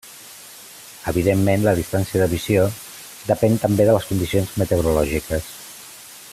Evidentment, 1.11 1.65
la 1.67 1.73
distància 1.81 2.21
de 2.23 2.29
visió 2.31 2.65
depèn 3.29 3.61
també 3.67 3.87
de 3.91 3.95
les 3.99 4.11
condicions 4.13 4.59
meteorològiques. 4.63 5.55